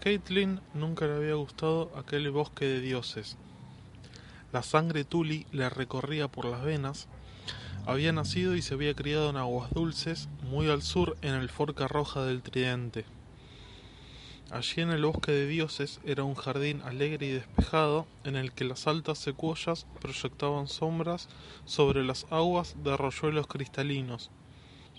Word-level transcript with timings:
A 0.00 0.02
Caitlin 0.02 0.60
nunca 0.72 1.06
le 1.06 1.14
había 1.14 1.34
gustado 1.34 1.92
aquel 1.94 2.30
bosque 2.30 2.64
de 2.64 2.80
dioses. 2.80 3.36
La 4.50 4.62
sangre 4.62 5.04
Tuli 5.04 5.46
le 5.52 5.68
recorría 5.68 6.26
por 6.26 6.46
las 6.46 6.64
venas. 6.64 7.06
Había 7.84 8.10
nacido 8.10 8.56
y 8.56 8.62
se 8.62 8.72
había 8.72 8.94
criado 8.94 9.28
en 9.28 9.36
aguas 9.36 9.70
dulces, 9.74 10.30
muy 10.42 10.70
al 10.70 10.80
sur 10.80 11.18
en 11.20 11.34
el 11.34 11.50
Forca 11.50 11.86
Roja 11.86 12.24
del 12.24 12.40
Tridente. 12.40 13.04
Allí 14.50 14.80
en 14.80 14.88
el 14.88 15.04
bosque 15.04 15.32
de 15.32 15.46
dioses 15.46 16.00
era 16.06 16.24
un 16.24 16.34
jardín 16.34 16.80
alegre 16.80 17.26
y 17.26 17.32
despejado 17.32 18.06
en 18.24 18.36
el 18.36 18.52
que 18.52 18.64
las 18.64 18.86
altas 18.86 19.18
secuoyas 19.18 19.86
proyectaban 20.00 20.66
sombras 20.66 21.28
sobre 21.66 22.02
las 22.04 22.26
aguas 22.30 22.74
de 22.82 22.94
arroyuelos 22.94 23.46
cristalinos 23.48 24.30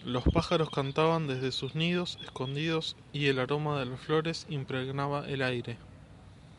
los 0.06 0.24
pájaros 0.24 0.70
cantaban 0.72 1.28
desde 1.28 1.52
sus 1.52 1.76
nidos 1.76 2.18
escondidos 2.24 2.96
y 3.14 3.28
el 3.28 3.38
aroma 3.40 3.80
de 3.80 3.86
las 3.86 4.00
flores 4.00 4.48
impregnaba 4.50 5.28
el 5.28 5.44
aire. 5.44 5.78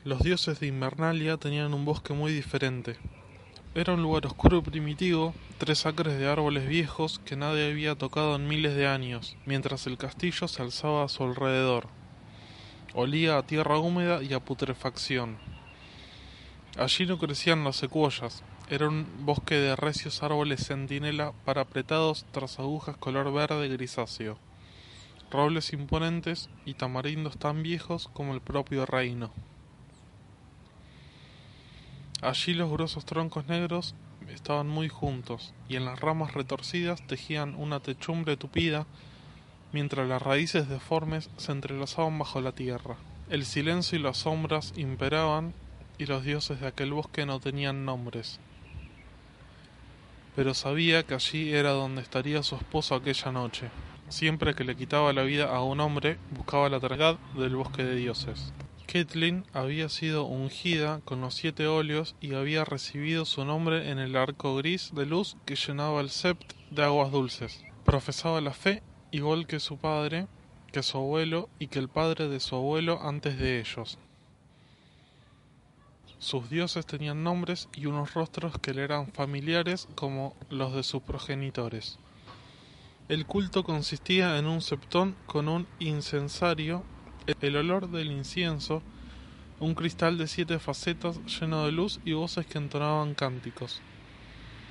Los 0.04 0.22
dioses 0.22 0.60
de 0.60 0.68
Invernalia 0.68 1.36
tenían 1.36 1.74
un 1.74 1.84
bosque 1.84 2.12
muy 2.12 2.32
diferente. 2.32 2.96
Era 3.74 3.94
un 3.94 4.02
lugar 4.02 4.26
oscuro 4.26 4.58
y 4.58 4.62
primitivo, 4.62 5.34
tres 5.58 5.86
acres 5.86 6.18
de 6.18 6.28
árboles 6.28 6.68
viejos 6.68 7.20
que 7.24 7.36
nadie 7.36 7.70
había 7.70 7.96
tocado 7.96 8.36
en 8.36 8.46
miles 8.46 8.76
de 8.76 8.86
años, 8.86 9.36
mientras 9.44 9.86
el 9.86 9.98
castillo 9.98 10.46
se 10.46 10.62
alzaba 10.62 11.04
a 11.04 11.08
su 11.08 11.24
alrededor. 11.24 11.88
Olía 12.94 13.38
a 13.38 13.46
tierra 13.46 13.78
húmeda 13.78 14.22
y 14.22 14.34
a 14.34 14.40
putrefacción. 14.40 15.38
Allí 16.76 17.06
no 17.06 17.18
crecían 17.18 17.64
las 17.64 17.76
secuoyas, 17.76 18.44
era 18.72 18.88
un 18.88 19.06
bosque 19.26 19.56
de 19.56 19.76
recios 19.76 20.22
árboles 20.22 20.66
centinela 20.66 21.34
parapretados 21.44 22.24
tras 22.32 22.58
agujas 22.58 22.96
color 22.96 23.30
verde 23.30 23.68
grisáceo, 23.68 24.38
robles 25.30 25.74
imponentes 25.74 26.48
y 26.64 26.72
tamarindos 26.72 27.36
tan 27.36 27.62
viejos 27.62 28.08
como 28.14 28.32
el 28.32 28.40
propio 28.40 28.86
reino. 28.86 29.30
Allí 32.22 32.54
los 32.54 32.70
gruesos 32.70 33.04
troncos 33.04 33.46
negros 33.46 33.94
estaban 34.30 34.68
muy 34.68 34.88
juntos, 34.88 35.52
y 35.68 35.76
en 35.76 35.84
las 35.84 36.00
ramas 36.00 36.32
retorcidas 36.32 37.06
tejían 37.06 37.54
una 37.56 37.80
techumbre 37.80 38.38
tupida, 38.38 38.86
mientras 39.74 40.08
las 40.08 40.22
raíces 40.22 40.70
deformes 40.70 41.28
se 41.36 41.52
entrelazaban 41.52 42.18
bajo 42.18 42.40
la 42.40 42.52
tierra. 42.52 42.96
El 43.28 43.44
silencio 43.44 43.98
y 43.98 44.02
las 44.02 44.16
sombras 44.16 44.72
imperaban, 44.76 45.52
y 45.98 46.06
los 46.06 46.24
dioses 46.24 46.62
de 46.62 46.68
aquel 46.68 46.94
bosque 46.94 47.26
no 47.26 47.38
tenían 47.38 47.84
nombres 47.84 48.40
pero 50.34 50.54
sabía 50.54 51.02
que 51.04 51.14
allí 51.14 51.52
era 51.52 51.70
donde 51.70 52.02
estaría 52.02 52.42
su 52.42 52.56
esposo 52.56 52.94
aquella 52.94 53.32
noche. 53.32 53.70
Siempre 54.08 54.54
que 54.54 54.64
le 54.64 54.76
quitaba 54.76 55.12
la 55.12 55.22
vida 55.22 55.54
a 55.54 55.62
un 55.62 55.80
hombre, 55.80 56.18
buscaba 56.30 56.68
la 56.68 56.80
tranquilidad 56.80 57.18
del 57.34 57.56
bosque 57.56 57.84
de 57.84 57.96
dioses. 57.96 58.52
Caitlin 58.86 59.46
había 59.54 59.88
sido 59.88 60.24
ungida 60.24 61.00
con 61.06 61.22
los 61.22 61.34
siete 61.34 61.66
óleos 61.66 62.14
y 62.20 62.34
había 62.34 62.64
recibido 62.64 63.24
su 63.24 63.44
nombre 63.44 63.90
en 63.90 63.98
el 63.98 64.16
arco 64.16 64.54
gris 64.56 64.90
de 64.94 65.06
luz 65.06 65.36
que 65.46 65.56
llenaba 65.56 66.02
el 66.02 66.10
sept 66.10 66.52
de 66.70 66.84
aguas 66.84 67.10
dulces. 67.10 67.64
Profesaba 67.84 68.42
la 68.42 68.52
fe, 68.52 68.82
igual 69.10 69.46
que 69.46 69.60
su 69.60 69.78
padre, 69.78 70.26
que 70.72 70.82
su 70.82 70.98
abuelo 70.98 71.48
y 71.58 71.68
que 71.68 71.78
el 71.78 71.88
padre 71.88 72.28
de 72.28 72.38
su 72.38 72.54
abuelo 72.54 73.00
antes 73.02 73.38
de 73.38 73.60
ellos. 73.60 73.98
Sus 76.22 76.48
dioses 76.48 76.86
tenían 76.86 77.24
nombres 77.24 77.68
y 77.74 77.86
unos 77.86 78.14
rostros 78.14 78.56
que 78.60 78.72
le 78.72 78.84
eran 78.84 79.08
familiares 79.08 79.88
como 79.96 80.36
los 80.50 80.72
de 80.72 80.84
sus 80.84 81.02
progenitores. 81.02 81.98
El 83.08 83.26
culto 83.26 83.64
consistía 83.64 84.38
en 84.38 84.46
un 84.46 84.60
septón 84.62 85.16
con 85.26 85.48
un 85.48 85.66
incensario, 85.80 86.84
el 87.40 87.56
olor 87.56 87.90
del 87.90 88.12
incienso, 88.12 88.84
un 89.58 89.74
cristal 89.74 90.16
de 90.16 90.28
siete 90.28 90.60
facetas 90.60 91.18
lleno 91.26 91.64
de 91.64 91.72
luz 91.72 91.98
y 92.04 92.12
voces 92.12 92.46
que 92.46 92.58
entonaban 92.58 93.14
cánticos. 93.14 93.82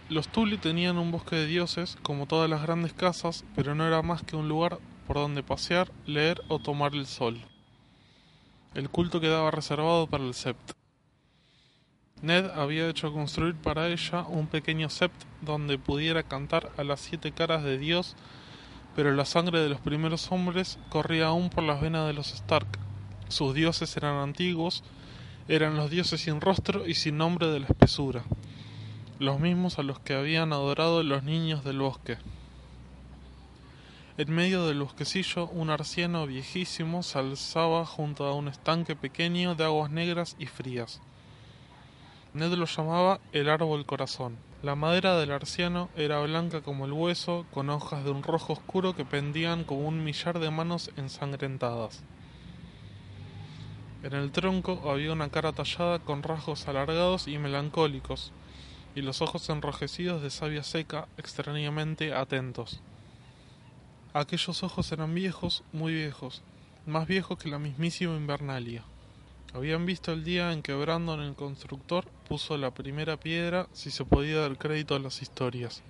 Los 0.07 0.29
Tuli 0.29 0.57
tenían 0.57 0.97
un 0.97 1.11
bosque 1.11 1.35
de 1.35 1.47
dioses, 1.47 1.97
como 2.01 2.27
todas 2.27 2.49
las 2.49 2.61
grandes 2.61 2.93
casas, 2.93 3.43
pero 3.57 3.75
no 3.75 3.85
era 3.85 4.01
más 4.01 4.23
que 4.23 4.37
un 4.37 4.47
lugar 4.47 4.79
por 5.05 5.17
donde 5.17 5.43
pasear, 5.43 5.91
leer 6.05 6.41
o 6.47 6.59
tomar 6.59 6.95
el 6.95 7.07
sol. 7.07 7.41
El 8.73 8.89
culto 8.89 9.19
quedaba 9.19 9.51
reservado 9.51 10.07
para 10.07 10.23
el 10.23 10.33
sept. 10.33 10.80
Ned 12.21 12.51
había 12.51 12.87
hecho 12.87 13.11
construir 13.11 13.55
para 13.55 13.87
ella 13.87 14.21
un 14.27 14.45
pequeño 14.45 14.89
sept 14.89 15.23
donde 15.41 15.79
pudiera 15.79 16.21
cantar 16.21 16.71
a 16.77 16.83
las 16.83 16.99
siete 16.99 17.31
caras 17.31 17.63
de 17.63 17.79
Dios, 17.79 18.15
pero 18.95 19.11
la 19.11 19.25
sangre 19.25 19.59
de 19.59 19.69
los 19.69 19.79
primeros 19.79 20.31
hombres 20.31 20.77
corría 20.89 21.27
aún 21.27 21.49
por 21.49 21.63
las 21.63 21.81
venas 21.81 22.05
de 22.05 22.13
los 22.13 22.31
Stark. 22.31 22.67
Sus 23.27 23.55
dioses 23.55 23.97
eran 23.97 24.17
antiguos, 24.17 24.83
eran 25.47 25.75
los 25.75 25.89
dioses 25.89 26.21
sin 26.21 26.41
rostro 26.41 26.87
y 26.87 26.93
sin 26.93 27.17
nombre 27.17 27.47
de 27.47 27.61
la 27.61 27.65
espesura, 27.65 28.23
los 29.17 29.39
mismos 29.39 29.79
a 29.79 29.83
los 29.83 29.99
que 29.99 30.13
habían 30.13 30.53
adorado 30.53 31.01
los 31.01 31.23
niños 31.23 31.63
del 31.63 31.79
bosque. 31.79 32.17
En 34.17 34.31
medio 34.31 34.67
del 34.67 34.81
bosquecillo 34.81 35.47
un 35.47 35.71
arciano 35.71 36.27
viejísimo 36.27 37.01
se 37.01 37.17
alzaba 37.17 37.83
junto 37.87 38.25
a 38.25 38.35
un 38.35 38.47
estanque 38.47 38.95
pequeño 38.95 39.55
de 39.55 39.63
aguas 39.63 39.89
negras 39.89 40.35
y 40.37 40.45
frías. 40.45 41.01
Ned 42.33 42.53
lo 42.53 42.65
llamaba 42.65 43.19
el 43.33 43.49
árbol 43.49 43.85
corazón. 43.85 44.37
La 44.63 44.75
madera 44.75 45.19
del 45.19 45.31
arciano 45.31 45.89
era 45.97 46.21
blanca 46.21 46.61
como 46.61 46.85
el 46.85 46.93
hueso, 46.93 47.45
con 47.51 47.69
hojas 47.69 48.05
de 48.05 48.11
un 48.11 48.23
rojo 48.23 48.53
oscuro 48.53 48.95
que 48.95 49.03
pendían 49.03 49.65
como 49.65 49.85
un 49.85 50.01
millar 50.01 50.39
de 50.39 50.49
manos 50.49 50.91
ensangrentadas. 50.95 52.03
En 54.03 54.13
el 54.13 54.31
tronco 54.31 54.89
había 54.89 55.11
una 55.11 55.29
cara 55.29 55.51
tallada 55.51 55.99
con 55.99 56.23
rasgos 56.23 56.69
alargados 56.69 57.27
y 57.27 57.37
melancólicos, 57.37 58.31
y 58.95 59.01
los 59.01 59.21
ojos 59.21 59.49
enrojecidos 59.49 60.21
de 60.21 60.29
savia 60.29 60.63
seca, 60.63 61.09
extrañamente 61.17 62.13
atentos. 62.13 62.81
Aquellos 64.13 64.63
ojos 64.63 64.89
eran 64.93 65.13
viejos, 65.13 65.63
muy 65.73 65.93
viejos, 65.93 66.43
más 66.85 67.07
viejos 67.07 67.37
que 67.37 67.49
la 67.49 67.59
mismísima 67.59 68.15
Invernalia. 68.15 68.85
Habían 69.53 69.85
visto 69.85 70.13
el 70.13 70.23
día 70.23 70.53
en 70.53 70.61
que 70.61 70.73
Brandon 70.73 71.19
el 71.19 71.35
constructor 71.35 72.05
puso 72.31 72.55
la 72.55 72.71
primera 72.71 73.17
piedra 73.17 73.67
si 73.73 73.91
se 73.91 74.05
podía 74.05 74.39
dar 74.39 74.57
crédito 74.57 74.95
a 74.95 74.99
las 74.99 75.21
historias. 75.21 75.83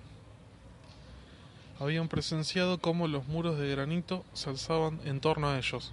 Habían 1.78 2.08
presenciado 2.08 2.78
cómo 2.78 3.06
los 3.06 3.28
muros 3.28 3.60
de 3.60 3.70
granito 3.70 4.24
se 4.32 4.50
alzaban 4.50 4.98
en 5.04 5.20
torno 5.20 5.48
a 5.48 5.56
ellos. 5.56 5.92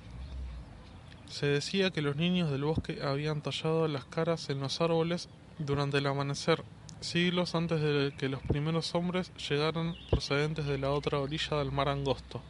Se 1.27 1.45
decía 1.45 1.91
que 1.91 2.01
los 2.01 2.15
niños 2.15 2.49
del 2.49 2.63
bosque 2.63 2.97
habían 3.03 3.41
tallado 3.43 3.87
las 3.87 4.05
caras 4.05 4.49
en 4.49 4.59
los 4.59 4.81
árboles 4.81 5.29
durante 5.59 5.99
el 5.99 6.07
amanecer, 6.07 6.63
siglos 6.99 7.53
antes 7.53 7.79
de 7.79 8.11
que 8.17 8.27
los 8.27 8.41
primeros 8.41 8.95
hombres 8.95 9.31
llegaran 9.47 9.93
procedentes 10.09 10.65
de 10.65 10.79
la 10.79 10.89
otra 10.89 11.19
orilla 11.19 11.57
del 11.57 11.71
mar 11.71 11.89
angosto. 11.89 12.41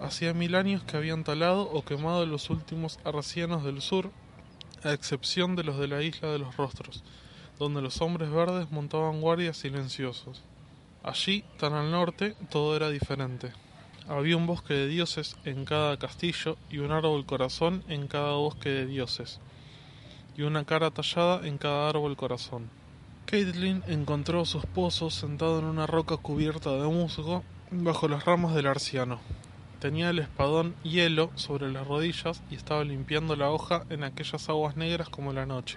Hacía 0.00 0.34
mil 0.34 0.54
años 0.54 0.82
que 0.82 0.98
habían 0.98 1.24
talado 1.24 1.62
o 1.62 1.82
quemado 1.82 2.26
los 2.26 2.50
últimos 2.50 2.98
arcianos 3.04 3.64
del 3.64 3.80
sur, 3.80 4.10
a 4.84 4.92
excepción 4.92 5.56
de 5.56 5.64
los 5.64 5.78
de 5.78 5.88
la 5.88 6.02
isla 6.02 6.30
de 6.30 6.38
los 6.38 6.56
rostros, 6.56 7.02
donde 7.58 7.82
los 7.82 8.00
hombres 8.00 8.30
verdes 8.30 8.70
montaban 8.70 9.20
guardias 9.20 9.56
silenciosos. 9.56 10.42
Allí, 11.02 11.44
tan 11.58 11.72
al 11.72 11.90
norte, 11.90 12.34
todo 12.50 12.76
era 12.76 12.90
diferente. 12.90 13.52
Había 14.08 14.36
un 14.36 14.46
bosque 14.46 14.74
de 14.74 14.86
dioses 14.86 15.36
en 15.44 15.64
cada 15.64 15.98
castillo 15.98 16.56
y 16.70 16.78
un 16.78 16.92
árbol 16.92 17.24
corazón 17.24 17.82
en 17.88 18.06
cada 18.06 18.34
bosque 18.34 18.68
de 18.68 18.86
dioses, 18.86 19.40
y 20.36 20.42
una 20.42 20.64
cara 20.64 20.90
tallada 20.90 21.46
en 21.46 21.58
cada 21.58 21.88
árbol 21.88 22.16
corazón. 22.16 22.68
Caitlin 23.26 23.82
encontró 23.86 24.42
a 24.42 24.44
su 24.44 24.58
esposo 24.58 25.08
sentado 25.10 25.58
en 25.58 25.64
una 25.64 25.86
roca 25.86 26.18
cubierta 26.18 26.72
de 26.72 26.86
musgo 26.86 27.42
bajo 27.70 28.08
las 28.08 28.24
ramas 28.24 28.54
del 28.54 28.66
arciano. 28.66 29.20
Tenía 29.84 30.08
el 30.08 30.18
espadón 30.18 30.74
hielo 30.82 31.30
sobre 31.34 31.70
las 31.70 31.86
rodillas 31.86 32.42
y 32.50 32.54
estaba 32.54 32.84
limpiando 32.84 33.36
la 33.36 33.50
hoja 33.50 33.84
en 33.90 34.02
aquellas 34.02 34.48
aguas 34.48 34.78
negras 34.78 35.10
como 35.10 35.34
la 35.34 35.44
noche. 35.44 35.76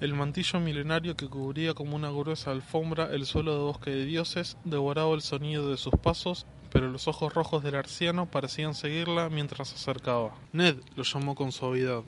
El 0.00 0.14
mantillo 0.14 0.58
milenario 0.58 1.16
que 1.16 1.28
cubría 1.28 1.74
como 1.74 1.94
una 1.94 2.10
gruesa 2.10 2.50
alfombra 2.50 3.14
el 3.14 3.24
suelo 3.24 3.52
de 3.54 3.60
bosque 3.60 3.90
de 3.92 4.04
dioses 4.04 4.56
devoraba 4.64 5.14
el 5.14 5.22
sonido 5.22 5.70
de 5.70 5.76
sus 5.76 5.92
pasos, 5.92 6.44
pero 6.72 6.90
los 6.90 7.06
ojos 7.06 7.32
rojos 7.34 7.62
del 7.62 7.76
arciano 7.76 8.26
parecían 8.26 8.74
seguirla 8.74 9.28
mientras 9.28 9.68
se 9.68 9.76
acercaba. 9.76 10.34
Ned 10.52 10.74
lo 10.96 11.04
llamó 11.04 11.36
con 11.36 11.52
suavidad. 11.52 12.02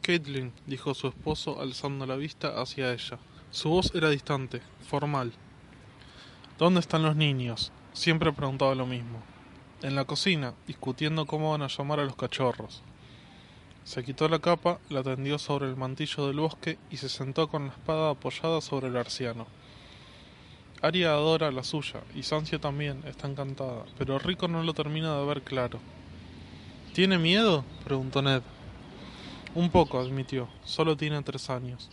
Caitlin, 0.00 0.54
dijo 0.66 0.94
su 0.94 1.08
esposo 1.08 1.60
alzando 1.60 2.06
la 2.06 2.16
vista 2.16 2.62
hacia 2.62 2.94
ella. 2.94 3.18
Su 3.50 3.68
voz 3.68 3.94
era 3.94 4.08
distante, 4.08 4.62
formal. 4.88 5.34
¿Dónde 6.56 6.80
están 6.80 7.02
los 7.02 7.14
niños? 7.14 7.72
Siempre 7.92 8.32
preguntaba 8.32 8.74
lo 8.74 8.86
mismo. 8.86 9.33
En 9.84 9.96
la 9.96 10.06
cocina, 10.06 10.54
discutiendo 10.66 11.26
cómo 11.26 11.50
van 11.50 11.60
a 11.60 11.68
llamar 11.68 12.00
a 12.00 12.04
los 12.04 12.16
cachorros. 12.16 12.80
Se 13.84 14.02
quitó 14.02 14.30
la 14.30 14.38
capa, 14.38 14.78
la 14.88 15.02
tendió 15.02 15.38
sobre 15.38 15.68
el 15.68 15.76
mantillo 15.76 16.26
del 16.26 16.40
bosque 16.40 16.78
y 16.90 16.96
se 16.96 17.10
sentó 17.10 17.48
con 17.48 17.66
la 17.66 17.72
espada 17.72 18.08
apoyada 18.08 18.62
sobre 18.62 18.88
el 18.88 18.96
arciano. 18.96 19.46
Aria 20.80 21.10
adora 21.10 21.52
la 21.52 21.62
suya, 21.62 22.00
y 22.14 22.22
Sancio 22.22 22.58
también, 22.58 23.02
está 23.04 23.28
encantada, 23.28 23.84
pero 23.98 24.18
Rico 24.18 24.48
no 24.48 24.62
lo 24.62 24.72
termina 24.72 25.18
de 25.18 25.26
ver 25.26 25.42
claro. 25.42 25.80
¿Tiene 26.94 27.18
miedo? 27.18 27.62
preguntó 27.84 28.22
Ned. 28.22 28.40
Un 29.54 29.68
poco, 29.68 30.00
admitió. 30.00 30.48
Solo 30.64 30.96
tiene 30.96 31.22
tres 31.22 31.50
años. 31.50 31.90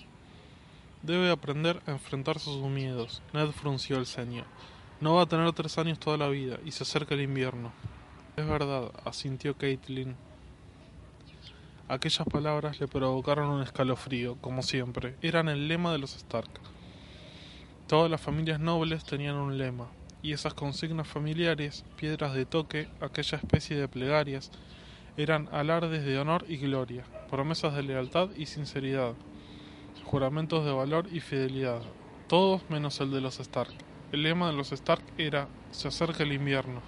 Debe 1.01 1.29
aprender 1.29 1.81
a 1.85 1.91
enfrentarse 1.91 2.51
a 2.51 2.53
sus 2.53 2.69
miedos. 2.69 3.21
Ned 3.33 3.51
frunció 3.51 3.97
el 3.97 4.05
ceño. 4.05 4.45
No 5.01 5.15
va 5.15 5.23
a 5.23 5.25
tener 5.25 5.51
tres 5.53 5.79
años 5.79 5.97
toda 5.97 6.15
la 6.15 6.27
vida, 6.29 6.59
y 6.63 6.69
se 6.69 6.83
acerca 6.83 7.15
el 7.15 7.21
invierno. 7.21 7.71
Es 8.37 8.47
verdad, 8.47 8.91
asintió 9.03 9.57
Caitlin. 9.57 10.15
Aquellas 11.87 12.27
palabras 12.27 12.79
le 12.79 12.87
provocaron 12.87 13.49
un 13.49 13.63
escalofrío, 13.63 14.35
como 14.41 14.61
siempre. 14.61 15.15
Eran 15.23 15.49
el 15.49 15.67
lema 15.67 15.91
de 15.91 15.97
los 15.97 16.15
Stark. 16.15 16.51
Todas 17.87 18.11
las 18.11 18.21
familias 18.21 18.59
nobles 18.59 19.03
tenían 19.03 19.37
un 19.37 19.57
lema, 19.57 19.87
y 20.21 20.33
esas 20.33 20.53
consignas 20.53 21.07
familiares, 21.07 21.83
piedras 21.95 22.35
de 22.35 22.45
toque, 22.45 22.87
aquella 23.01 23.39
especie 23.39 23.75
de 23.77 23.87
plegarias, 23.87 24.51
eran 25.17 25.49
alardes 25.51 26.05
de 26.05 26.19
honor 26.19 26.45
y 26.47 26.57
gloria, 26.57 27.05
promesas 27.27 27.73
de 27.73 27.81
lealtad 27.81 28.29
y 28.37 28.45
sinceridad, 28.45 29.15
juramentos 30.05 30.63
de 30.63 30.71
valor 30.71 31.07
y 31.11 31.21
fidelidad, 31.21 31.81
todos 32.27 32.61
menos 32.69 33.01
el 33.01 33.09
de 33.09 33.21
los 33.21 33.39
Stark. 33.39 33.90
El 34.11 34.23
lema 34.23 34.47
de 34.47 34.57
los 34.57 34.73
Stark 34.73 35.03
era 35.17 35.47
Se 35.71 35.87
acerca 35.87 36.23
el 36.23 36.33
invierno. 36.33 36.81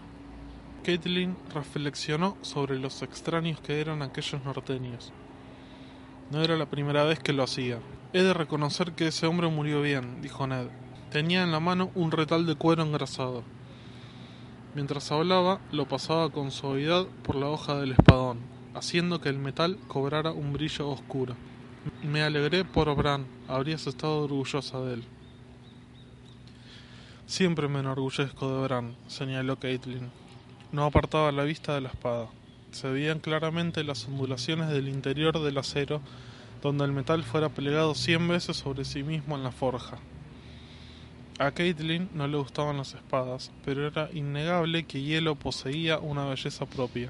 Caitlin 0.84 1.38
reflexionó 1.54 2.36
sobre 2.42 2.78
los 2.78 3.02
extraños 3.02 3.62
que 3.62 3.80
eran 3.80 4.02
aquellos 4.02 4.44
norteños. 4.44 5.14
No 6.32 6.42
era 6.42 6.58
la 6.58 6.66
primera 6.66 7.06
vez 7.06 7.20
que 7.20 7.32
lo 7.32 7.44
hacía. 7.44 7.80
He 8.12 8.24
de 8.24 8.34
reconocer 8.34 8.92
que 8.92 9.08
ese 9.08 9.26
hombre 9.26 9.48
murió 9.48 9.82
bien, 9.82 10.22
dijo 10.22 10.46
Ned. 10.48 10.68
Tenía 11.12 11.44
en 11.44 11.54
la 11.54 11.62
mano 11.62 11.92
un 11.96 12.12
retal 12.12 12.46
de 12.46 12.56
cuero 12.56 12.84
engrasado. 12.84 13.44
Mientras 14.76 15.10
hablaba, 15.14 15.62
lo 15.72 15.88
pasaba 15.88 16.30
con 16.30 16.52
suavidad 16.52 17.06
por 17.24 17.36
la 17.36 17.48
hoja 17.48 17.80
del 17.80 17.94
espadón, 17.94 18.40
haciendo 18.74 19.22
que 19.22 19.30
el 19.30 19.40
metal 19.40 19.78
cobrara 19.88 20.32
un 20.32 20.52
brillo 20.52 20.90
oscuro. 20.90 21.36
Me 22.04 22.22
alegré 22.22 22.66
por 22.66 22.94
Bran, 22.98 23.28
habrías 23.48 23.88
estado 23.88 24.24
orgullosa 24.24 24.82
de 24.82 24.96
él. 24.96 25.04
Siempre 27.26 27.70
me 27.70 27.80
enorgullezco 27.80 28.54
de 28.54 28.64
Bran, 28.64 28.96
señaló 29.08 29.58
Caitlin. 29.58 30.12
No 30.74 30.84
apartaba 30.84 31.32
la 31.32 31.44
vista 31.44 31.74
de 31.74 31.82
la 31.82 31.90
espada. 31.90 32.28
Se 32.72 32.90
veían 32.90 33.20
claramente 33.20 33.84
las 33.84 34.06
ondulaciones 34.08 34.70
del 34.70 34.90
interior 34.90 35.40
del 35.40 35.58
acero, 35.58 36.02
donde 36.62 36.84
el 36.84 36.92
metal 36.92 37.24
fuera 37.24 37.50
plegado 37.50 37.96
cien 37.96 38.28
veces 38.28 38.58
sobre 38.58 38.84
sí 38.84 39.04
mismo 39.04 39.36
en 39.36 39.44
la 39.44 39.52
forja. 39.52 39.98
A 41.40 41.52
Caitlin 41.52 42.10
no 42.14 42.28
le 42.28 42.38
gustaban 42.38 42.78
las 42.78 42.94
espadas, 42.94 43.52
pero 43.64 43.88
era 43.88 44.10
innegable 44.14 44.84
que 44.84 45.02
Hielo 45.02 45.36
poseía 45.36 46.00
una 46.00 46.26
belleza 46.26 46.66
propia. 46.66 47.10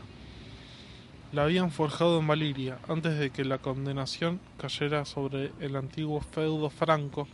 La 1.31 1.43
habían 1.43 1.71
forjado 1.71 2.19
en 2.19 2.27
Valiria 2.27 2.77
antes 2.87 3.17
de 3.17 3.31
que 3.31 3.43
la 3.43 3.57
condenación 3.57 4.39
cayera 4.57 5.05
sobre 5.05 5.51
el 5.59 5.75
antiguo 5.75 6.21
feudo 6.21 6.69
franco, 6.69 7.27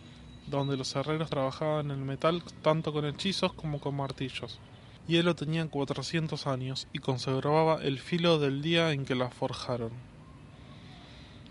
donde 0.49 0.77
los 0.77 0.95
herreros 0.95 1.29
trabajaban 1.29 1.91
el 1.91 1.97
metal 1.97 2.43
tanto 2.61 2.91
con 2.91 3.05
hechizos 3.05 3.53
como 3.53 3.79
con 3.79 3.95
martillos. 3.95 4.59
Hielo 5.07 5.35
tenía 5.35 5.67
400 5.67 6.45
años 6.47 6.87
y 6.93 6.99
conservaba 6.99 7.81
el 7.81 7.99
filo 7.99 8.37
del 8.37 8.61
día 8.61 8.91
en 8.91 9.05
que 9.05 9.15
la 9.15 9.29
forjaron. 9.29 9.91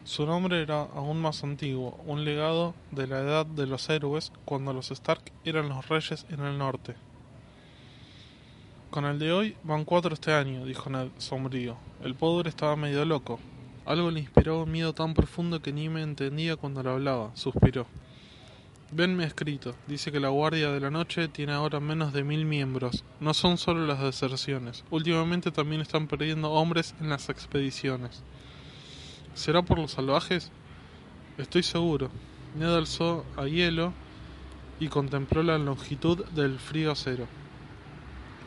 Su 0.04 0.24
nombre 0.24 0.62
era 0.62 0.82
aún 0.82 1.20
más 1.20 1.44
antiguo, 1.44 1.98
un 2.06 2.24
legado 2.24 2.74
de 2.92 3.06
la 3.06 3.18
edad 3.18 3.44
de 3.44 3.66
los 3.66 3.90
héroes 3.90 4.32
cuando 4.44 4.72
los 4.72 4.90
Stark 4.90 5.32
eran 5.44 5.68
los 5.68 5.88
reyes 5.88 6.24
en 6.30 6.40
el 6.40 6.56
norte. 6.56 6.94
Con 8.90 9.04
el 9.04 9.18
de 9.18 9.32
hoy 9.32 9.56
van 9.64 9.84
cuatro 9.84 10.14
este 10.14 10.32
año, 10.32 10.64
dijo 10.64 10.88
Ned, 10.88 11.08
sombrío. 11.18 11.76
El 12.02 12.14
poder 12.14 12.46
estaba 12.46 12.74
medio 12.74 13.04
loco. 13.04 13.38
Algo 13.84 14.10
le 14.10 14.20
inspiró 14.20 14.62
un 14.62 14.72
miedo 14.72 14.94
tan 14.94 15.12
profundo 15.12 15.60
que 15.60 15.74
ni 15.74 15.90
me 15.90 16.02
entendía 16.02 16.56
cuando 16.56 16.82
le 16.82 16.90
hablaba, 16.90 17.30
suspiró. 17.34 17.86
Venme 18.90 19.24
escrito. 19.24 19.74
Dice 19.86 20.10
que 20.10 20.18
la 20.18 20.30
Guardia 20.30 20.70
de 20.70 20.80
la 20.80 20.90
Noche 20.90 21.28
tiene 21.28 21.52
ahora 21.52 21.78
menos 21.78 22.14
de 22.14 22.24
mil 22.24 22.46
miembros. 22.46 23.04
No 23.20 23.34
son 23.34 23.58
solo 23.58 23.86
las 23.86 24.00
deserciones. 24.00 24.82
Últimamente 24.90 25.50
también 25.50 25.82
están 25.82 26.06
perdiendo 26.06 26.50
hombres 26.52 26.94
en 26.98 27.10
las 27.10 27.28
expediciones. 27.28 28.22
¿Será 29.34 29.60
por 29.60 29.78
los 29.78 29.90
salvajes? 29.90 30.50
Estoy 31.36 31.64
seguro. 31.64 32.08
Ned 32.56 32.74
alzó 32.74 33.26
a 33.36 33.44
hielo 33.46 33.92
y 34.80 34.88
contempló 34.88 35.42
la 35.42 35.58
longitud 35.58 36.24
del 36.28 36.58
frío 36.58 36.92
acero. 36.92 37.28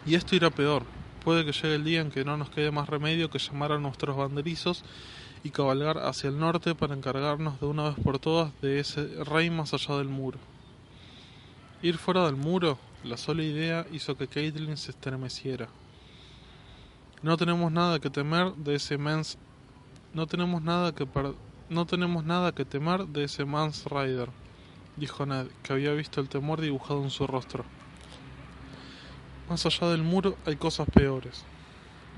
Y 0.08 0.16
esto 0.16 0.36
irá 0.36 0.50
peor. 0.50 0.86
Puede 1.24 1.46
que 1.46 1.52
llegue 1.52 1.76
el 1.76 1.84
día 1.84 2.02
en 2.02 2.10
que 2.10 2.26
no 2.26 2.36
nos 2.36 2.50
quede 2.50 2.72
más 2.72 2.90
remedio 2.90 3.30
que 3.30 3.38
llamar 3.38 3.74
a 3.74 3.78
nuestros 3.78 4.18
banderizos 4.18 4.84
y 5.44 5.50
cabalgar 5.50 5.98
hacia 6.00 6.30
el 6.30 6.40
norte 6.40 6.76
para 6.76 6.94
encargarnos 6.94 7.60
de 7.60 7.66
una 7.66 7.90
vez 7.90 7.96
por 8.04 8.20
todas 8.20 8.52
de 8.62 8.80
ese 8.80 9.24
rey 9.24 9.50
más 9.50 9.74
allá 9.74 9.98
del 9.98 10.10
muro. 10.10 10.38
Ir 11.82 11.98
fuera 11.98 12.26
del 12.26 12.36
muro, 12.36 12.78
la 13.04 13.18
sola 13.18 13.44
idea 13.44 13.88
hizo 13.92 14.16
que 14.16 14.28
Caitlin 14.28 14.78
se 14.78 14.92
estremeciera. 14.92 15.68
No 17.24 17.38
tenemos 17.38 17.72
nada 17.72 18.00
que 18.00 18.10
temer 18.10 18.54
de 18.56 18.76
ese 18.76 18.98
mens 18.98 19.38
no 20.14 20.28
tenemos 20.28 20.62
nada 20.62 20.94
que 20.94 21.08
no 21.70 21.86
tenemos 21.86 22.26
nada 22.26 22.52
que 22.52 22.66
temer 22.66 23.08
de 23.08 23.24
ese 23.24 23.46
Mans 23.46 23.86
Rider, 23.86 24.28
dijo 24.98 25.26
Ned, 25.26 25.48
que 25.64 25.72
había 25.72 25.94
visto 25.94 26.20
el 26.20 26.28
temor 26.28 26.60
dibujado 26.60 27.02
en 27.02 27.10
su 27.10 27.26
rostro. 27.28 27.64
Más 29.50 29.66
allá 29.66 29.88
del 29.88 30.04
muro 30.04 30.36
hay 30.46 30.58
cosas 30.58 30.90
peores. 30.94 31.46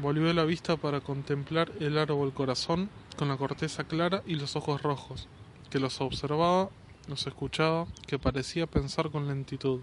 Volvió 0.02 0.34
la 0.34 0.44
vista 0.44 0.76
para 0.76 1.02
contemplar 1.02 1.72
el 1.80 2.00
árbol 2.00 2.34
corazón 2.34 2.90
con 3.16 3.28
la 3.28 3.38
corteza 3.38 3.84
clara 3.84 4.24
y 4.26 4.36
los 4.36 4.56
ojos 4.56 4.82
rojos, 4.82 5.28
que 5.70 5.80
los 5.80 6.02
observaba, 6.02 6.70
los 7.08 7.28
escuchaba, 7.28 7.88
que 8.08 8.20
parecía 8.20 8.68
pensar 8.68 9.10
con 9.10 9.28
lentitud. 9.28 9.82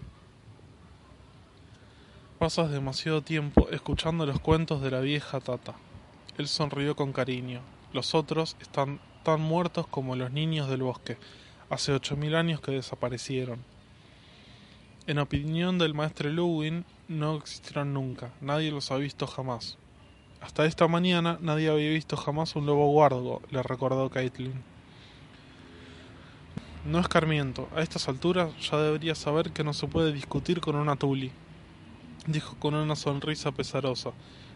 Pasas 2.39 2.71
demasiado 2.71 3.21
tiempo 3.21 3.69
escuchando 3.69 4.25
los 4.25 4.39
cuentos 4.39 4.81
de 4.81 4.91
la 4.91 4.99
vieja 4.99 5.39
Tata. 5.39 5.75
Él 6.37 6.47
sonrió 6.47 6.95
con 6.95 7.13
cariño. 7.13 7.61
Los 7.93 8.15
otros 8.15 8.57
están 8.61 8.99
tan 9.23 9.41
muertos 9.41 9.85
como 9.85 10.15
los 10.15 10.31
niños 10.31 10.69
del 10.69 10.81
bosque. 10.81 11.17
Hace 11.69 11.93
ocho 11.93 12.17
mil 12.17 12.35
años 12.35 12.59
que 12.59 12.71
desaparecieron. 12.71 13.63
En 15.07 15.19
opinión 15.19 15.77
del 15.77 15.93
maestro 15.93 16.29
Lewin, 16.29 16.85
no 17.07 17.35
existieron 17.35 17.93
nunca. 17.93 18.31
Nadie 18.41 18.71
los 18.71 18.91
ha 18.91 18.97
visto 18.97 19.27
jamás. 19.27 19.77
Hasta 20.41 20.65
esta 20.65 20.87
mañana 20.87 21.37
nadie 21.39 21.69
había 21.69 21.91
visto 21.91 22.17
jamás 22.17 22.55
un 22.55 22.65
lobo 22.65 22.89
guardo, 22.91 23.41
le 23.51 23.61
recordó 23.61 24.09
Caitlin. 24.09 24.63
No 26.83 26.99
escarmiento, 26.99 27.69
a 27.75 27.81
estas 27.81 28.09
alturas 28.09 28.51
ya 28.59 28.77
debería 28.77 29.13
saber 29.13 29.51
que 29.51 29.63
no 29.63 29.71
se 29.73 29.85
puede 29.87 30.11
discutir 30.11 30.59
con 30.59 30.75
una 30.75 30.95
tuli, 30.95 31.31
dijo 32.25 32.55
con 32.57 32.73
una 32.73 32.95
sonrisa 32.95 33.51
pesarosa. 33.51 34.13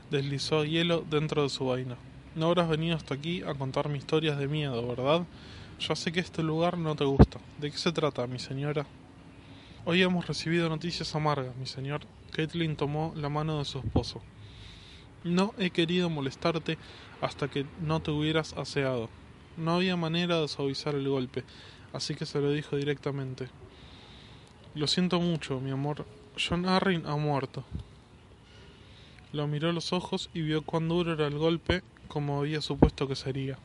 Deslizó 0.10 0.66
hielo 0.66 1.06
dentro 1.08 1.44
de 1.44 1.50
su 1.50 1.68
vaina. 1.68 1.98
No 2.36 2.48
habrás 2.48 2.68
venido 2.68 2.96
hasta 2.96 3.14
aquí 3.14 3.44
a 3.44 3.54
contarme 3.54 4.00
historias 4.00 4.40
de 4.40 4.48
miedo, 4.48 4.88
¿verdad? 4.88 5.22
Ya 5.80 5.96
sé 5.96 6.12
que 6.12 6.20
este 6.20 6.42
lugar 6.42 6.80
no 6.80 6.96
te 6.96 7.06
gusta. 7.06 7.40
¿De 7.60 7.70
qué 7.70 7.78
se 7.78 7.92
trata, 7.92 8.26
mi 8.26 8.40
señora? 8.40 8.88
Hoy 9.86 10.02
hemos 10.02 10.26
recibido 10.26 10.68
noticias 10.68 11.14
amargas, 11.14 11.56
mi 11.58 11.68
señor. 11.68 12.02
Caitlin 12.32 12.76
tomó 12.76 13.14
la 13.16 13.30
mano 13.30 13.60
de 13.60 13.66
su 13.66 13.78
esposo. 13.78 14.22
No 15.26 15.56
he 15.58 15.72
querido 15.72 16.08
molestarte 16.08 16.78
hasta 17.20 17.48
que 17.48 17.66
no 17.82 18.00
te 18.00 18.12
hubieras 18.12 18.54
aseado. 18.54 19.10
No 19.58 19.74
había 19.74 19.96
manera 19.96 20.40
de 20.40 20.48
suavizar 20.48 20.94
el 20.94 21.10
golpe, 21.10 21.44
así 21.94 22.14
que 22.14 22.28
se 22.28 22.40
lo 22.40 22.52
dijo 22.52 22.76
directamente. 22.76 23.50
Lo 24.76 24.86
siento 24.86 25.20
mucho, 25.20 25.60
mi 25.60 25.72
amor. 25.72 26.06
John 26.38 26.68
Arryn 26.68 27.08
ha 27.08 27.16
muerto. 27.16 27.66
Lo 29.34 29.48
miró 29.48 29.72
los 29.72 29.94
ojos 29.94 30.30
y 30.32 30.42
vio 30.42 30.62
cuán 30.62 30.90
duro 30.90 31.14
era 31.14 31.26
el 31.26 31.40
golpe 31.40 31.82
como 32.08 32.38
había 32.40 32.62
supuesto 32.62 33.08
que 33.08 33.16
sería. 33.16 33.58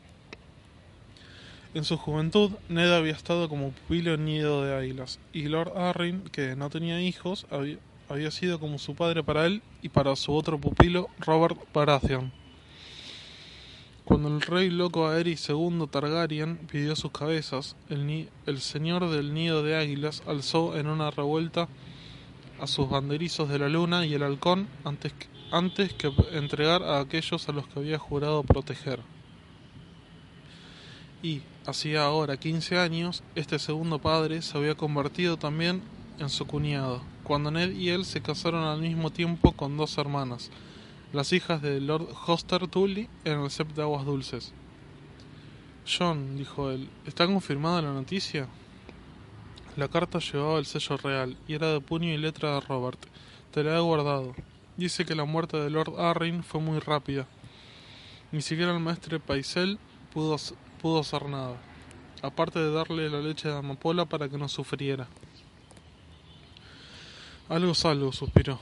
En 1.74 1.84
su 1.84 1.98
juventud, 1.98 2.52
Ned 2.70 2.90
había 2.90 3.12
estado 3.12 3.50
como 3.50 3.72
pupilo 3.72 4.14
en 4.14 4.24
Nido 4.24 4.64
de 4.64 4.74
Águilas, 4.74 5.20
y 5.34 5.42
Lord 5.48 5.76
Arryn, 5.76 6.22
que 6.32 6.56
no 6.56 6.70
tenía 6.70 7.02
hijos, 7.02 7.46
había, 7.50 7.76
había 8.10 8.32
sido 8.32 8.58
como 8.58 8.78
su 8.78 8.96
padre 8.96 9.22
para 9.22 9.46
él 9.46 9.62
y 9.82 9.88
para 9.88 10.16
su 10.16 10.34
otro 10.34 10.58
pupilo, 10.58 11.08
Robert 11.20 11.56
Baratheon. 11.72 12.32
Cuando 14.04 14.28
el 14.28 14.40
rey 14.40 14.68
loco 14.68 15.08
Aerys 15.08 15.48
II 15.48 15.86
Targaryen 15.88 16.56
pidió 16.56 16.96
sus 16.96 17.12
cabezas, 17.12 17.76
el, 17.88 18.60
señor 18.60 19.08
del 19.08 19.32
nido 19.32 19.62
de 19.62 19.76
águilas 19.76 20.24
alzó 20.26 20.76
en 20.76 20.88
una 20.88 21.12
revuelta 21.12 21.68
a 22.60 22.66
sus 22.66 22.90
banderizos 22.90 23.48
de 23.48 23.60
la 23.60 23.68
luna 23.68 24.04
y 24.04 24.14
el 24.14 24.24
halcón 24.24 24.68
antes 24.84 25.12
que, 25.12 25.26
antes 25.52 25.92
que 25.92 26.12
entregar 26.32 26.82
a 26.82 26.98
aquellos 26.98 27.48
a 27.48 27.52
los 27.52 27.68
que 27.68 27.78
había 27.78 27.98
jurado 27.98 28.42
proteger. 28.42 28.98
Y, 31.22 31.42
hacía 31.64 32.02
ahora 32.02 32.38
quince 32.38 32.76
años, 32.76 33.22
este 33.36 33.60
segundo 33.60 34.00
padre 34.00 34.42
se 34.42 34.58
había 34.58 34.74
convertido 34.74 35.36
también 35.36 35.82
en 36.18 36.28
su 36.28 36.46
cuñado, 36.48 37.02
cuando 37.30 37.52
Ned 37.52 37.70
y 37.70 37.90
él 37.90 38.04
se 38.04 38.22
casaron 38.22 38.64
al 38.64 38.80
mismo 38.80 39.12
tiempo 39.12 39.52
con 39.52 39.76
dos 39.76 39.96
hermanas, 39.98 40.50
las 41.12 41.32
hijas 41.32 41.62
de 41.62 41.80
Lord 41.80 42.08
Hoster 42.26 42.66
Tully 42.66 43.08
en 43.24 43.38
el 43.38 43.50
Sept 43.52 43.76
de 43.76 43.82
Aguas 43.82 44.04
Dulces. 44.04 44.52
John, 45.86 46.36
dijo 46.36 46.72
él, 46.72 46.88
¿está 47.06 47.28
confirmada 47.28 47.82
la 47.82 47.92
noticia? 47.92 48.48
La 49.76 49.86
carta 49.86 50.18
llevaba 50.18 50.58
el 50.58 50.66
sello 50.66 50.96
real 50.96 51.36
y 51.46 51.54
era 51.54 51.68
de 51.68 51.80
puño 51.80 52.08
y 52.08 52.16
letra 52.16 52.54
de 52.54 52.62
Robert. 52.62 52.98
Te 53.52 53.62
la 53.62 53.76
he 53.76 53.80
guardado. 53.80 54.34
Dice 54.76 55.04
que 55.04 55.14
la 55.14 55.24
muerte 55.24 55.56
de 55.56 55.70
Lord 55.70 56.00
Arryn 56.00 56.42
fue 56.42 56.60
muy 56.60 56.80
rápida. 56.80 57.28
Ni 58.32 58.42
siquiera 58.42 58.72
el 58.72 58.80
maestre 58.80 59.20
Paisel 59.20 59.78
pudo, 60.12 60.34
pudo 60.82 60.98
hacer 60.98 61.26
nada, 61.26 61.54
aparte 62.22 62.58
de 62.58 62.72
darle 62.72 63.08
la 63.08 63.20
leche 63.20 63.46
de 63.46 63.56
amapola 63.56 64.04
para 64.04 64.28
que 64.28 64.36
no 64.36 64.48
sufriera. 64.48 65.06
Algo 67.50 67.74
salvo, 67.74 68.12
suspiró. 68.12 68.60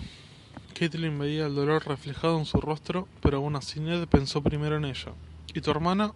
Caitlin 0.72 1.18
veía 1.18 1.44
el 1.44 1.54
dolor 1.54 1.86
reflejado 1.86 2.38
en 2.38 2.46
su 2.46 2.58
rostro, 2.58 3.06
pero 3.20 3.36
aún 3.36 3.54
así 3.54 3.80
Ned 3.80 4.08
pensó 4.08 4.42
primero 4.42 4.78
en 4.78 4.86
ella. 4.86 5.12
¿Y 5.52 5.60
tu 5.60 5.70
hermana? 5.70 6.14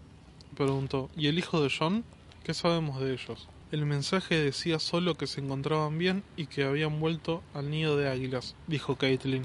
preguntó. 0.56 1.10
¿Y 1.14 1.26
el 1.26 1.38
hijo 1.38 1.62
de 1.62 1.70
John? 1.70 2.02
¿Qué 2.44 2.54
sabemos 2.54 2.98
de 2.98 3.12
ellos? 3.12 3.46
El 3.72 3.84
mensaje 3.84 4.42
decía 4.42 4.78
solo 4.78 5.16
que 5.16 5.26
se 5.26 5.42
encontraban 5.42 5.98
bien 5.98 6.22
y 6.34 6.46
que 6.46 6.64
habían 6.64 6.98
vuelto 6.98 7.42
al 7.52 7.70
nido 7.70 7.98
de 7.98 8.08
águilas, 8.08 8.56
dijo 8.66 8.96
Caitlin. 8.96 9.44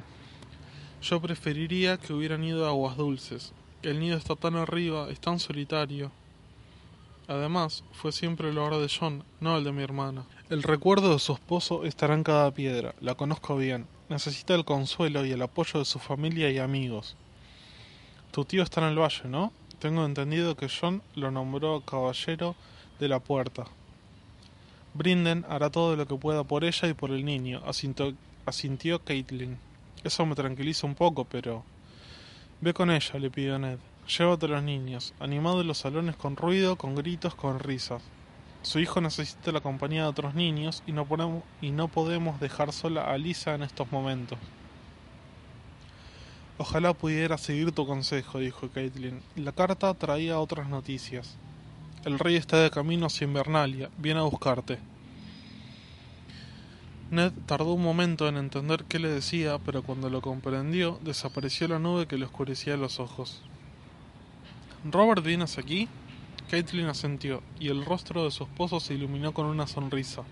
Yo 1.01 1.19
preferiría 1.19 1.97
que 1.97 2.13
hubieran 2.13 2.45
ido 2.45 2.65
a 2.65 2.69
aguas 2.69 2.95
dulces. 2.95 3.51
El 3.83 3.99
nido 3.99 4.17
está 4.17 4.37
tan 4.37 4.55
arriba, 4.55 5.09
es 5.09 5.19
tan 5.19 5.41
solitario. 5.41 6.13
Además, 7.27 7.83
fue 7.91 8.13
siempre 8.13 8.51
el 8.51 8.57
hogar 8.57 8.79
de 8.79 8.87
John, 8.87 9.25
no 9.41 9.57
el 9.57 9.65
de 9.65 9.73
mi 9.73 9.83
hermana. 9.83 10.23
El 10.49 10.63
recuerdo 10.63 11.11
de 11.11 11.19
su 11.19 11.33
esposo 11.33 11.83
estará 11.83 12.13
en 12.13 12.23
cada 12.23 12.51
piedra, 12.51 12.95
la 13.01 13.15
conozco 13.15 13.57
bien, 13.57 13.85
Necesita 14.09 14.55
el 14.55 14.63
consuelo 14.63 15.25
y 15.25 15.31
el 15.33 15.41
apoyo 15.41 15.79
de 15.79 15.85
su 15.85 15.99
familia 15.99 16.49
y 16.49 16.59
amigos. 16.59 17.17
Tu 18.31 18.45
tío 18.45 18.63
está 18.63 18.79
en 18.79 18.87
el 18.87 18.99
valle, 18.99 19.27
¿no? 19.27 19.51
Tengo 19.79 20.05
entendido 20.05 20.55
que 20.55 20.69
John 20.69 21.01
lo 21.15 21.29
nombró 21.29 21.81
caballero 21.81 22.55
de 22.99 23.09
la 23.09 23.19
puerta. 23.19 23.65
Brinden 24.93 25.45
hará 25.49 25.69
todo 25.69 25.97
lo 25.97 26.07
que 26.07 26.15
pueda 26.15 26.45
por 26.45 26.63
ella 26.63 26.87
y 26.87 26.93
por 26.93 27.11
el 27.11 27.25
niño, 27.25 27.61
asintió, 27.65 29.03
Caitlin. 29.03 29.57
Eso 30.05 30.25
me 30.25 30.35
tranquiliza 30.35 30.87
un 30.87 30.95
poco, 30.95 31.25
pero... 31.25 31.65
Ve 32.61 32.73
con 32.73 32.89
ella, 32.89 33.19
le 33.19 33.29
pidió 33.29 33.59
Ned. 33.59 33.79
Llévate 34.17 34.45
a 34.45 34.49
los 34.49 34.63
niños, 34.63 35.13
animado 35.19 35.59
en 35.59 35.67
los 35.67 35.79
salones 35.79 36.15
con 36.15 36.37
ruido, 36.37 36.77
con 36.77 36.95
gritos, 36.95 37.35
con 37.35 37.59
risas. 37.59 38.01
Su 38.67 38.79
hijo 38.79 38.99
necesita 38.99 39.53
la 39.53 39.61
compañía 39.61 40.01
de 40.01 40.09
otros 40.09 40.35
niños 40.35 40.83
y 40.85 40.91
no, 40.91 41.05
podemos, 41.05 42.39
dejar 42.41 42.73
sola 42.73 43.09
a 43.09 43.17
Lisa 43.17 43.55
en 43.55 43.63
estos 43.63 43.89
momentos. 43.93 44.37
Ojalá 46.57 46.93
pudiera 46.93 47.37
seguir 47.37 47.71
tu 47.71 47.87
consejo, 47.87 48.39
dijo 48.39 48.67
Caitlin. 48.67 49.21
La 49.37 49.53
carta 49.53 49.93
traía 49.93 50.41
otras 50.41 50.67
noticias. 50.67 51.37
El 52.03 52.19
rey 52.19 52.35
está 52.35 52.57
de 52.57 52.69
camino 52.69 53.05
hacia 53.05 53.23
Invernalia, 53.23 53.89
viene 53.99 54.19
a 54.19 54.23
buscarte. 54.23 54.79
Ned 57.09 57.31
tardó 57.45 57.71
un 57.71 57.83
momento 57.83 58.27
en 58.27 58.35
entender 58.35 58.83
qué 58.83 58.99
le 58.99 59.07
decía, 59.07 59.59
pero 59.59 59.81
cuando 59.81 60.09
lo 60.09 60.19
comprendió, 60.19 60.99
desapareció 61.05 61.69
la 61.69 61.79
nube 61.79 62.05
que 62.05 62.17
le 62.17 62.25
oscurecía 62.25 62.75
los 62.75 62.99
ojos. 62.99 63.43
¿Robert 64.83 65.23
vienes 65.23 65.57
aquí? 65.57 65.87
Caitlin 66.49 66.87
asintió, 66.87 67.43
y 67.59 67.67
el 67.67 67.83
rostro 67.83 68.23
de 68.23 68.31
su 68.31 68.43
esposo 68.43 68.79
se 68.79 68.93
iluminó 68.93 69.33
con 69.33 69.47
una 69.47 69.67
sonrisa. 69.67 70.23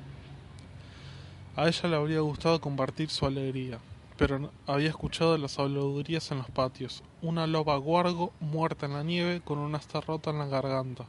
A 1.57 1.67
ella 1.67 1.89
le 1.89 1.95
habría 1.97 2.21
gustado 2.21 2.61
compartir 2.61 3.09
su 3.09 3.25
alegría, 3.25 3.79
pero 4.17 4.49
había 4.65 4.89
escuchado 4.89 5.37
las 5.37 5.59
habladurías 5.59 6.31
en 6.31 6.37
los 6.37 6.49
patios, 6.49 7.03
una 7.21 7.47
loba 7.47 7.75
guargo 7.77 8.31
muerta 8.39 8.85
en 8.85 8.93
la 8.93 9.03
nieve 9.03 9.41
con 9.43 9.57
una 9.57 9.77
asta 9.77 9.99
rota 9.99 10.29
en 10.29 10.39
la 10.39 10.47
garganta. 10.47 11.05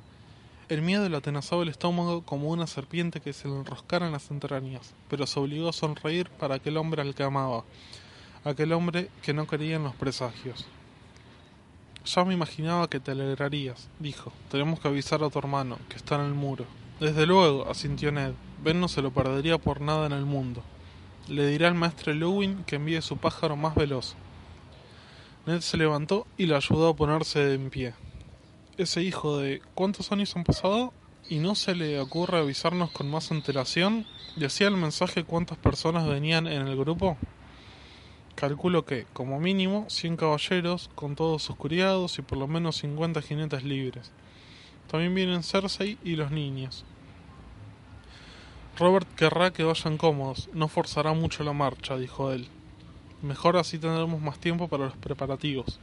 El 0.69 0.83
miedo 0.83 1.09
le 1.09 1.17
atenazaba 1.17 1.63
el 1.63 1.69
estómago 1.69 2.23
como 2.23 2.51
una 2.51 2.67
serpiente 2.67 3.21
que 3.21 3.33
se 3.33 3.47
le 3.47 3.55
enroscara 3.55 4.07
en 4.07 4.13
las 4.13 4.33
entrañas, 4.33 4.93
pero 5.09 5.25
se 5.29 5.39
obligó 5.39 5.69
a 5.69 5.73
sonreír 5.73 6.29
para 6.31 6.57
aquel 6.57 6.77
hombre 6.77 7.03
al 7.03 7.15
que 7.15 7.23
amaba, 7.23 7.63
aquel 8.43 8.73
hombre 8.73 9.09
que 9.23 9.33
no 9.33 9.47
creía 9.47 9.77
en 9.77 9.85
los 9.85 9.95
presagios. 9.95 10.67
Ya 12.07 12.25
me 12.25 12.35
imaginaba 12.35 12.89
que 12.89 13.01
te 13.01 13.11
alegrarías, 13.11 13.89
dijo. 13.99 14.33
Tenemos 14.49 14.79
que 14.79 14.87
avisar 14.87 15.25
a 15.25 15.29
tu 15.29 15.41
hermano, 15.41 15.77
que 15.89 15.97
está 15.97 16.15
en 16.15 16.21
el 16.21 16.35
muro. 16.35 16.65
Desde 17.01 17.27
luego, 17.27 17.69
asintió 17.69 18.13
Ned. 18.13 18.33
Ben 18.63 18.81
no 18.81 18.87
se 18.87 19.03
lo 19.03 19.11
perdería 19.11 19.59
por 19.59 19.81
nada 19.81 20.07
en 20.07 20.13
el 20.13 20.25
mundo. 20.25 20.63
Le 21.27 21.49
dirá 21.49 21.67
al 21.67 21.75
maestre 21.75 22.15
Lewin 22.15 22.63
que 22.65 22.77
envíe 22.77 23.03
su 23.03 23.17
pájaro 23.17 23.57
más 23.57 23.75
veloz. 23.75 24.15
Ned 25.47 25.61
se 25.61 25.77
levantó 25.77 26.29
y 26.37 26.47
le 26.47 26.55
ayudó 26.55 26.91
a 26.91 26.97
ponerse 26.97 27.55
en 27.55 27.71
pie. 27.71 27.95
Ese 28.79 29.03
hijo 29.03 29.39
de 29.39 29.61
¿cuántos 29.75 30.13
años 30.13 30.37
han 30.37 30.45
pasado? 30.45 30.93
¿Y 31.29 31.39
no 31.39 31.57
se 31.57 31.75
le 31.75 31.99
ocurre 31.99 32.39
avisarnos 32.39 32.93
con 32.93 33.11
más 33.11 33.33
antelación? 33.33 34.07
¿Decía 34.37 34.69
el 34.69 34.77
mensaje 34.77 35.25
cuántas 35.25 35.59
personas 35.59 36.07
venían 36.07 36.47
en 36.47 36.69
el 36.69 36.77
grupo? 36.77 37.17
Calculo 38.37 38.85
que, 38.85 39.07
como 39.15 39.41
mínimo, 39.41 39.87
100 39.89 40.19
caballeros 40.19 40.91
con 40.95 41.17
todos 41.17 41.43
sus 41.43 41.57
criados 41.57 42.19
y 42.19 42.23
por 42.23 42.37
lo 42.37 42.47
menos 42.47 42.77
50 42.77 43.23
jinetes 43.23 43.65
libres. 43.65 44.13
También 44.91 45.15
vienen 45.15 45.43
Cersei 45.43 45.97
y 46.05 46.17
los 46.17 46.31
niños. 46.31 46.85
Robert 48.79 49.09
querrá 49.15 49.55
que 49.55 49.65
vayan 49.65 49.97
cómodos, 49.97 50.51
no 50.53 50.69
forzará 50.69 51.15
mucho 51.15 51.45
la 51.45 51.55
marcha, 51.55 51.97
dijo 51.97 52.31
él. 52.31 52.47
Mejor 53.23 53.57
así 53.57 53.79
tendremos 53.79 54.21
más 54.21 54.39
tiempo 54.39 54.69
para 54.69 54.85
los 54.85 54.97
preparativos. 54.99 55.81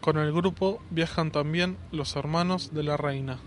Con 0.00 0.16
el 0.16 0.32
grupo 0.32 0.80
viajan 0.88 1.32
también 1.32 1.76
los 1.92 2.16
hermanos 2.16 2.72
de 2.72 2.82
la 2.82 2.96
reina. 2.96 3.40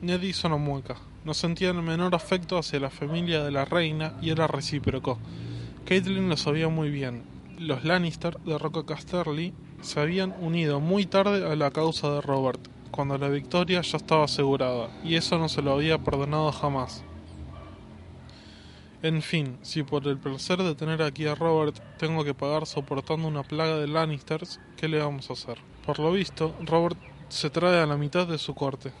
Ned 0.00 0.20
hizo 0.22 0.48
una 0.48 0.56
mueca. 0.56 0.96
No 1.24 1.32
sentían 1.34 1.76
el 1.76 1.82
menor 1.82 2.16
afecto 2.16 2.58
hacia 2.58 2.80
la 2.80 2.90
familia 2.90 3.44
de 3.44 3.52
la 3.52 3.64
reina 3.64 4.14
y 4.20 4.30
era 4.30 4.48
recíproco. 4.48 5.20
Caitlin 5.84 6.28
lo 6.28 6.36
sabía 6.36 6.68
muy 6.68 6.90
bien. 6.90 7.24
Los 7.58 7.84
Lannister 7.84 8.38
de 8.40 8.58
Roca 8.58 8.86
Casterly 8.86 9.52
se 9.80 10.00
habían 10.00 10.34
unido 10.40 10.80
muy 10.80 11.06
tarde 11.06 11.50
a 11.50 11.56
la 11.56 11.70
causa 11.70 12.10
de 12.10 12.20
Robert, 12.20 12.60
cuando 12.90 13.18
la 13.18 13.28
victoria 13.28 13.80
ya 13.80 13.96
estaba 13.96 14.24
asegurada, 14.24 14.90
y 15.04 15.16
eso 15.16 15.38
no 15.38 15.48
se 15.48 15.62
lo 15.62 15.72
había 15.72 15.98
perdonado 15.98 16.52
jamás. 16.52 17.04
En 19.02 19.22
fin, 19.22 19.56
si 19.62 19.82
por 19.82 20.06
el 20.06 20.18
placer 20.18 20.62
de 20.62 20.74
tener 20.74 21.00
aquí 21.00 21.26
a 21.26 21.34
Robert 21.34 21.80
tengo 21.98 22.22
que 22.22 22.34
pagar 22.34 22.66
soportando 22.66 23.28
una 23.28 23.42
plaga 23.42 23.78
de 23.78 23.88
Lannisters, 23.88 24.60
¿qué 24.76 24.88
le 24.88 24.98
vamos 24.98 25.30
a 25.30 25.32
hacer? 25.32 25.58
Por 25.86 25.98
lo 25.98 26.12
visto, 26.12 26.54
Robert 26.66 26.98
se 27.30 27.48
trae 27.48 27.80
a 27.80 27.86
la 27.86 27.96
mitad 27.96 28.26
de 28.26 28.36
su 28.36 28.54
corte. 28.54 28.92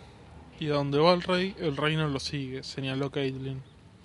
Y 0.58 0.68
a 0.68 0.74
donde 0.74 0.98
va 0.98 1.12
el 1.12 1.22
rey, 1.22 1.54
el 1.58 1.76
reino 1.76 2.08
lo 2.08 2.18
sigue, 2.18 2.62
señaló 2.62 3.10
Caitlin. 3.10 3.62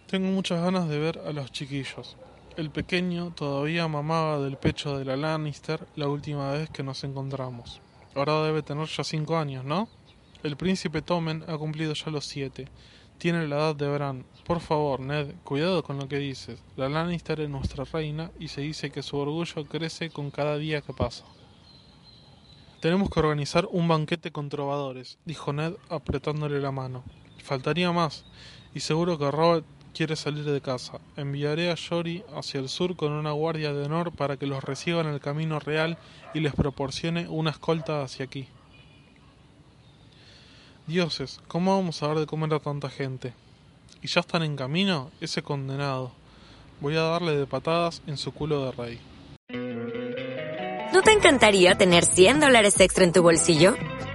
Tengo 0.07 0.27
muchas 0.27 0.61
ganas 0.61 0.89
de 0.89 0.99
ver 0.99 1.21
a 1.25 1.31
los 1.31 1.51
chiquillos. 1.51 2.17
El 2.57 2.69
pequeño 2.69 3.33
todavía 3.35 3.85
mamaba 3.89 4.39
del 4.39 4.55
pecho 4.55 4.97
de 4.97 5.03
la 5.03 5.17
Lannister 5.17 5.85
la 5.97 6.07
última 6.07 6.53
vez 6.53 6.69
que 6.69 6.83
nos 6.83 7.03
encontramos. 7.03 7.81
Ahora 8.15 8.43
debe 8.43 8.61
tener 8.61 8.87
ya 8.87 9.03
cinco 9.03 9.35
años, 9.35 9.65
¿no? 9.65 9.89
El 10.41 10.55
príncipe 10.55 11.01
Tommen 11.01 11.43
ha 11.49 11.57
cumplido 11.57 11.93
ya 11.93 12.11
los 12.11 12.25
siete. 12.25 12.69
Tiene 13.17 13.45
la 13.49 13.57
edad 13.57 13.75
de 13.75 13.89
Bran. 13.89 14.25
Por 14.45 14.61
favor, 14.61 15.01
Ned, 15.01 15.35
cuidado 15.43 15.83
con 15.83 15.97
lo 15.97 16.07
que 16.07 16.17
dices. 16.17 16.63
La 16.77 16.87
Lannister 16.87 17.41
es 17.41 17.49
nuestra 17.49 17.83
reina 17.83 18.31
y 18.39 18.47
se 18.47 18.61
dice 18.61 18.89
que 18.89 19.03
su 19.03 19.17
orgullo 19.17 19.65
crece 19.65 20.09
con 20.09 20.31
cada 20.31 20.57
día 20.57 20.79
que 20.79 20.93
pasa. 20.93 21.25
Tenemos 22.79 23.09
que 23.09 23.19
organizar 23.19 23.67
un 23.69 23.89
banquete 23.89 24.31
con 24.31 24.47
trovadores, 24.47 25.17
dijo 25.25 25.51
Ned 25.51 25.73
apretándole 25.89 26.61
la 26.61 26.71
mano. 26.71 27.03
Faltaría 27.43 27.91
más, 27.91 28.23
y 28.73 28.79
seguro 28.79 29.17
que 29.17 29.29
Robert 29.29 29.65
quiere 29.95 30.15
salir 30.15 30.43
de 30.43 30.61
casa. 30.61 30.99
Enviaré 31.15 31.71
a 31.71 31.75
Yori 31.75 32.23
hacia 32.35 32.59
el 32.59 32.67
sur 32.67 32.95
con 32.95 33.13
una 33.13 33.31
guardia 33.31 33.73
de 33.73 33.85
honor 33.85 34.11
para 34.11 34.37
que 34.37 34.45
los 34.45 34.63
reciba 34.63 35.01
en 35.01 35.07
el 35.07 35.21
camino 35.21 35.59
real 35.59 35.97
y 36.33 36.41
les 36.41 36.53
proporcione 36.53 37.27
una 37.29 37.51
escolta 37.51 38.03
hacia 38.03 38.25
aquí. 38.25 38.47
Dioses, 40.85 41.39
¿cómo 41.47 41.75
vamos 41.77 42.03
a 42.03 42.07
dar 42.07 42.19
de 42.19 42.27
comer 42.27 42.53
a 42.53 42.59
tanta 42.59 42.89
gente? 42.89 43.33
¿Y 44.01 44.07
ya 44.07 44.19
están 44.19 44.43
en 44.43 44.55
camino? 44.55 45.09
Ese 45.21 45.41
condenado. 45.41 46.11
Voy 46.81 46.97
a 46.97 47.01
darle 47.01 47.37
de 47.37 47.47
patadas 47.47 48.01
en 48.05 48.17
su 48.17 48.33
culo 48.33 48.65
de 48.65 48.71
rey. 48.73 48.99
¿No 50.93 51.01
te 51.01 51.11
encantaría 51.11 51.75
tener 51.75 52.05
100 52.05 52.41
dólares 52.41 52.79
extra 52.79 53.05
en 53.05 53.13
tu 53.13 53.23
bolsillo? 53.23 53.75